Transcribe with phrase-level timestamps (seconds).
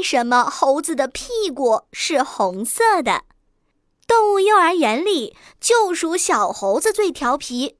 [0.00, 3.24] 为什么猴子的屁股是红色的。
[4.06, 7.78] 动物幼儿园里就属小猴子最调皮，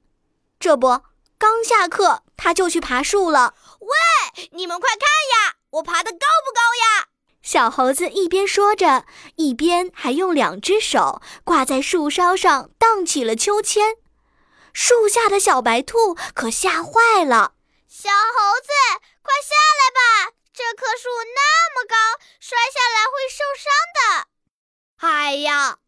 [0.59, 1.01] 这不，
[1.39, 3.55] 刚下课他就去爬树了。
[3.79, 7.07] 喂，你们快看呀，我爬得高不高呀？
[7.41, 9.05] 小猴子一边说着，
[9.37, 13.95] 一边还用两只手挂在树梢上荡起了秋千。
[14.73, 17.53] 树下的小白兔可吓坏了。
[17.89, 18.69] 小猴子，
[19.23, 20.35] 快下来吧！
[20.53, 21.95] 这棵树那么高，
[22.39, 24.27] 摔下来会受伤的。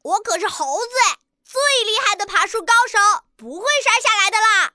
[0.01, 2.97] 我可是猴子，最厉害的爬树高手，
[3.35, 4.73] 不会摔下来的啦。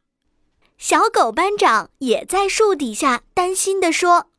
[0.76, 4.30] 小狗班长也在树底下担心地说：“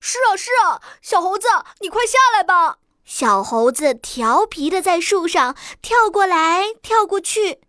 [0.00, 1.48] 是啊，是啊，小猴子，
[1.80, 7.60] 你快下来吧！”小猴子调皮地在树上跳过来跳过去。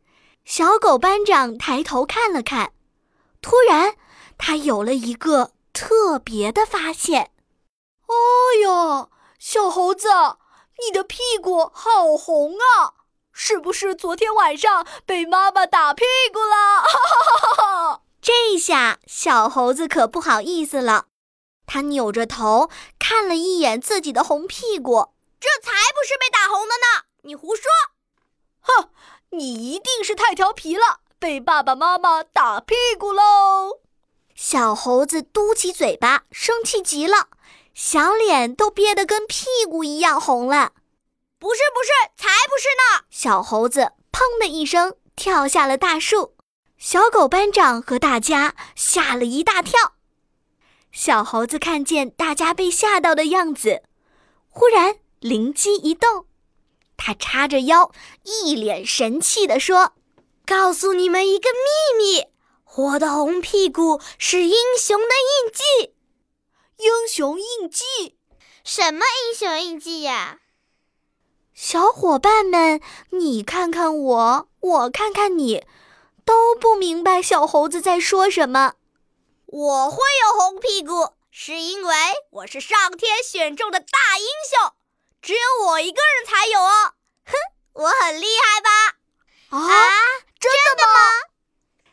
[0.45, 2.73] 小狗班长抬头看了看，
[3.41, 3.95] 突然。
[4.35, 7.31] 他有了一个特别的发现。
[8.07, 8.15] 哦
[8.61, 10.09] 哟，小猴子，
[10.79, 12.93] 你的屁股好红啊！
[13.31, 18.01] 是不是昨天晚上被妈妈打屁股了？
[18.21, 21.07] 这下小猴子可不好意思了，
[21.65, 27.05] 他扭着头看了一眼自己的红屁股，这才不是被打红的呢！
[27.23, 27.63] 你胡说！
[28.61, 28.89] 哼，
[29.31, 33.79] 你一定是太调皮了，被爸爸妈妈打屁股喽！
[34.35, 37.29] 小猴子嘟起嘴巴，生气极了，
[37.73, 40.73] 小脸都憋得跟屁股一样红了。
[41.39, 43.05] 不是，不是，才不是呢！
[43.09, 46.35] 小猴子砰的一声跳下了大树，
[46.77, 49.93] 小狗班长和大家吓了一大跳。
[50.91, 53.83] 小猴子看见大家被吓到的样子，
[54.49, 56.27] 忽然灵机一动，
[56.95, 57.91] 他叉着腰，
[58.23, 59.93] 一脸神气地说
[60.45, 62.27] ：“告诉你们一个秘密。”
[62.77, 65.92] 我的红屁股是英雄的印记，
[66.77, 68.17] 英雄印记，
[68.63, 70.39] 什么英雄印记呀？
[71.53, 72.81] 小伙伴们，
[73.11, 75.65] 你看看我，我看看你，
[76.25, 78.73] 都不明白小猴子在说什么。
[79.45, 81.95] 我会有红屁股，是因为
[82.31, 84.73] 我是上天选中的大英雄，
[85.21, 86.93] 只有我一个人才有哦。
[87.25, 87.33] 哼，
[87.73, 88.69] 我很厉害吧？
[89.49, 89.59] 啊，
[90.39, 91.29] 真的吗？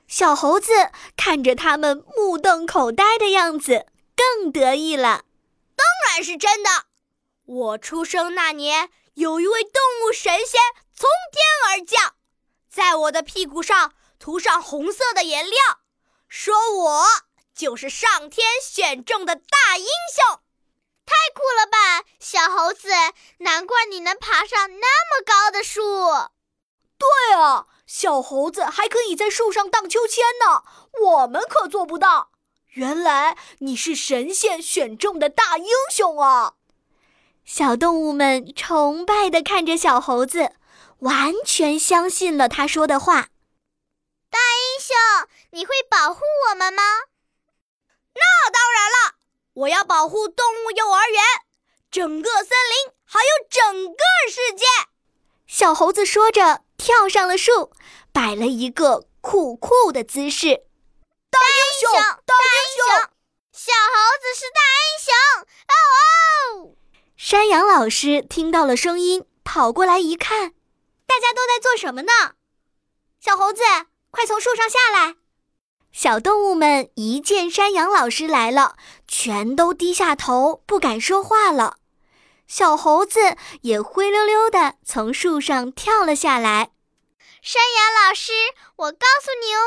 [0.09, 0.73] 小猴子
[1.17, 3.87] 看着他们目瞪口呆的样子，
[4.21, 5.25] 更得意了。
[5.75, 6.69] 当然是真的。
[7.47, 10.61] 我出生那年，有一位动物神仙
[10.95, 12.15] 从天而降，
[12.69, 15.57] 在我的屁股上涂上红色的颜料，
[16.29, 17.05] 说我
[17.55, 20.41] 就是上天选中的大英雄。
[21.07, 22.89] 太酷了吧，小猴子！
[23.39, 25.81] 难怪你能爬上那么高的树。
[26.99, 27.67] 对啊。
[27.87, 30.63] 小猴子还可以在树上荡秋千呢，
[31.03, 32.30] 我们可做不到。
[32.71, 36.55] 原来你是神仙选中的大英雄啊！
[37.45, 40.53] 小动物们崇拜地看着小猴子，
[41.01, 43.29] 完全相信了他说的话。
[44.31, 46.83] 大英雄，你会保护我们吗？
[48.15, 49.17] 那当然了，
[49.55, 51.23] 我要保护动物幼儿园、
[51.91, 54.65] 整个森林，还有整个世界。
[55.47, 56.63] 小猴子说着。
[56.81, 57.75] 跳上了树，
[58.11, 60.63] 摆了一个酷酷的姿势。
[61.31, 61.93] 大英雄，
[62.27, 62.85] 大英雄，
[63.53, 65.15] 小猴子是大英雄！
[65.71, 66.77] 哦哦！
[67.17, 70.51] 山羊老师听到了声音，跑过来一看，
[71.07, 72.13] 大家都在做什么呢？
[73.21, 73.63] 小猴子，
[74.11, 75.17] 快从树上下来！
[75.93, 78.77] 小动物们一见山羊老师来了，
[79.07, 81.79] 全都低下头，不敢说话了。
[82.47, 86.73] 小猴子也灰溜溜地从树上跳了下来。
[87.43, 88.33] 山羊老师，
[88.77, 89.61] 我告诉你哦，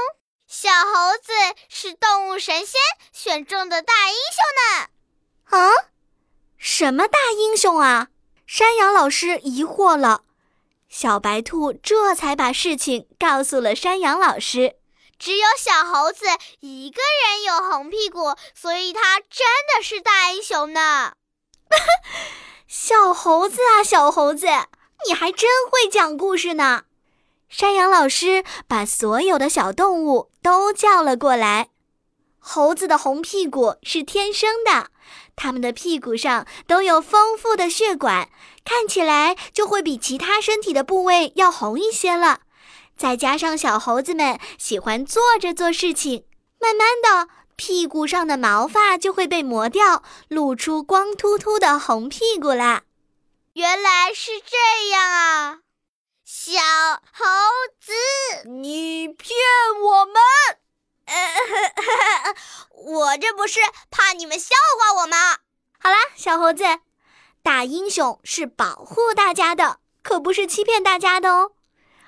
[0.56, 1.34] 小猴子
[1.68, 2.80] 是动物神仙
[3.12, 5.58] 选中的大英雄呢。
[5.58, 5.90] 啊？
[6.60, 8.10] 什么大英雄啊？
[8.46, 10.26] 山羊老师疑惑了。
[10.88, 14.76] 小白兔这才把事情告诉了山羊老师。
[15.18, 16.28] 只有小猴子
[16.60, 21.14] 一个人有红屁股，所以他真的是大英雄呢。
[22.68, 24.46] 小猴子啊，小猴子，
[25.08, 26.84] 你还真会讲故事呢！
[27.54, 31.70] 山羊老师把所有的小动物都叫了过来。
[32.40, 34.88] 猴子的红屁股是天生的，
[35.36, 38.30] 它们的屁股上都有丰富的血管，
[38.66, 42.40] 看起来就会比其他身体的部位要红一些了。
[42.98, 46.26] 再加上小猴子们喜欢坐着做事情，
[46.60, 47.32] 慢慢的。
[47.56, 52.82] 屁股上的毛发就会被磨掉，露出光秃秃的红屁股啦。
[53.54, 55.60] 原来是这样啊，
[56.36, 56.52] 小
[57.14, 57.26] 猴
[57.80, 57.94] 子，
[58.50, 59.38] 你骗
[59.80, 60.16] 我们！
[62.74, 63.60] 我这不是
[63.92, 65.38] 怕你们笑话我吗？
[65.78, 66.64] 好啦，小猴子，
[67.44, 71.52] 大英雄是保护大家的，可不是欺骗大家的哦。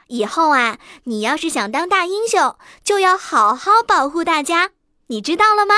[0.08, 4.72] 以后啊，你要是想当大英雄，就要好好保护大家，
[5.06, 5.76] 你知道了吗？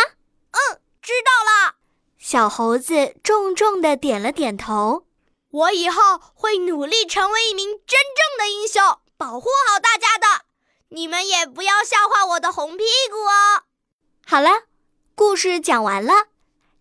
[0.51, 1.75] 嗯，知道了。
[2.17, 5.06] 小猴子重重的点了点头。
[5.57, 10.45] 我以后会努力成为一名真正的英雄，保护好大家的。
[10.89, 13.63] 你们也不要笑话我的红屁股哦。
[14.23, 14.65] 好了，
[15.15, 16.27] 故事讲完了，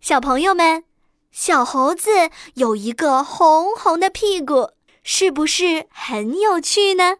[0.03, 0.85] 小朋友们，
[1.33, 7.17] 小猴子有一个红红的屁股，是不是很有趣呢？